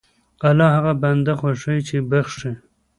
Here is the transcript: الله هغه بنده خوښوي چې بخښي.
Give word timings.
الله 0.47 0.67
هغه 0.75 0.93
بنده 1.03 1.33
خوښوي 1.39 1.79
چې 1.87 1.97
بخښي. 2.09 2.51